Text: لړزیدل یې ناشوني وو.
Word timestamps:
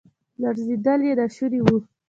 لړزیدل 0.41 0.99
یې 1.07 1.13
ناشوني 1.19 1.59
وو. 1.63 1.77